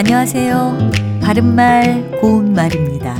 안녕하세요. 0.00 1.20
바른말 1.22 2.10
고운말입니다. 2.22 3.16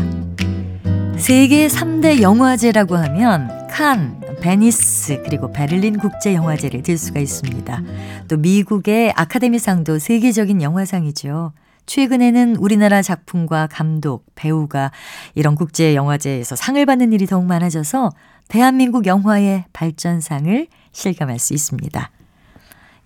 세계 1.18 1.66
3대 1.66 2.22
영화제라고 2.22 2.96
하면 2.96 3.50
칸, 3.68 4.18
베니스 4.41 5.22
그리고 5.22 5.53
베를린 5.53 5.98
국제 5.98 6.35
영화제를 6.35 6.82
들 6.82 6.96
수가 6.96 7.21
있습니다. 7.21 7.82
또 8.29 8.39
미국의 8.39 9.12
아카데미상도 9.14 9.98
세계적인 9.98 10.62
영화상이죠. 10.62 11.53
최근에는 11.85 12.57
우리나라 12.57 13.03
작품과 13.03 13.67
감독, 13.71 14.25
배우가 14.35 14.90
이런 15.35 15.57
국제 15.57 15.94
영화제에서 15.94 16.57
상을 16.57 16.86
받는 16.86 17.12
일이 17.12 17.26
더욱 17.26 17.44
많아져서 17.44 18.08
대한민국 18.49 19.04
영화의 19.04 19.67
발전상을 19.75 20.67
실감할 20.93 21.40
수 21.40 21.53
있습니다. 21.53 22.11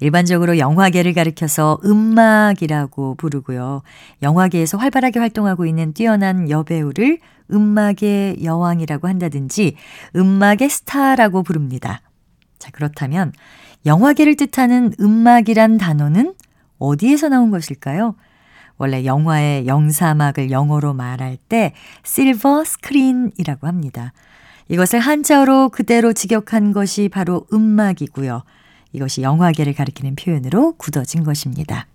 일반적으로 0.05 0.59
영화계를 0.59 1.15
가리켜서 1.15 1.79
은막이라고 1.83 3.15
부르고요. 3.15 3.81
영화계에서 4.21 4.77
활발하게 4.77 5.19
활동하고 5.19 5.65
있는 5.65 5.95
뛰어난 5.95 6.51
여배우를 6.51 7.21
은막의 7.51 8.45
여왕이라고 8.45 9.09
한다든지 9.09 9.77
은막의 10.15 10.69
스타라고 10.69 11.43
부릅니다. 11.43 12.03
자, 12.59 12.71
그렇다면 12.71 13.33
영화계를 13.87 14.37
뜻하는 14.37 14.93
은막이란 15.01 15.79
단어는 15.79 16.35
어디에서 16.79 17.30
나온 17.30 17.51
것일까요? 17.51 18.15
원래 18.77 19.07
영화의 19.07 19.66
영사막을 19.66 20.51
영어로 20.51 20.93
말할 20.93 21.39
때 21.49 21.73
silver 22.02 22.65
screen이라고 22.65 23.66
합니다. 23.66 24.13
이것을 24.69 25.01
한자어로 25.01 25.71
그대로 25.71 26.13
직역한 26.13 26.73
것이 26.73 27.09
바로 27.09 27.47
은막이고요. 27.55 28.43
이것이 28.95 29.23
영화계를 29.23 29.74
가리키는 29.74 30.16
표현으로 30.16 30.74
굳어진 30.79 31.24
것입니다. 31.24 31.87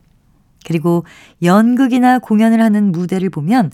그리고 0.66 1.06
연극이나 1.42 2.20
공연을 2.20 2.62
하는 2.62 2.92
무대를 2.92 3.30
보면 3.30 3.72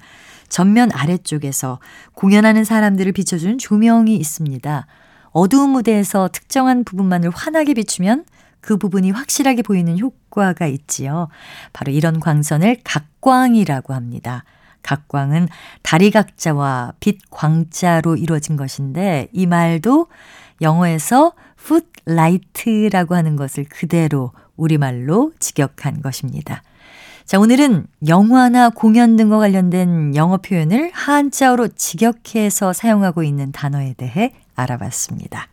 전면 0.47 0.91
아래쪽에서 0.93 1.79
공연하는 2.13 2.63
사람들을 2.63 3.11
비춰주는 3.11 3.57
조명이 3.57 4.15
있습니다. 4.15 4.87
어두운 5.31 5.71
무대에서 5.71 6.29
특정한 6.31 6.83
부분만을 6.83 7.31
환하게 7.31 7.73
비추면 7.73 8.25
그 8.61 8.77
부분이 8.77 9.11
확실하게 9.11 9.63
보이는 9.63 9.99
효과가 9.99 10.67
있지요. 10.67 11.27
바로 11.73 11.91
이런 11.91 12.19
광선을 12.19 12.77
각광이라고 12.83 13.93
합니다. 13.93 14.43
각광은 14.81 15.49
다리 15.81 16.11
각자와 16.11 16.93
빛 16.99 17.17
광자로 17.31 18.15
이루어진 18.15 18.55
것인데 18.55 19.27
이 19.33 19.45
말도 19.45 20.07
영어에서 20.61 21.33
풋라이트라고 21.65 23.15
하는 23.15 23.35
것을 23.35 23.65
그대로 23.65 24.31
우리말로 24.55 25.33
직역한 25.39 26.01
것입니다. 26.01 26.61
자, 27.25 27.39
오늘은 27.39 27.87
영화나 28.07 28.69
공연 28.69 29.15
등과 29.15 29.39
관련된 29.39 30.15
영어 30.15 30.37
표현을 30.37 30.91
한자어로 30.93 31.69
직역해서 31.69 32.71
사용하고 32.73 33.23
있는 33.23 33.51
단어에 33.51 33.93
대해 33.97 34.33
알아봤습니다. 34.55 35.47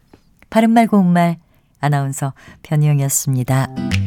바른말 0.50 0.86
고운말 0.86 1.38
아나운서 1.80 2.34
변희영이었습니다. 2.62 4.01